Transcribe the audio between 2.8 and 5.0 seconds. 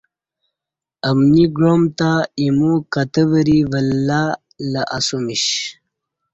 کتہ وری ولہ لہ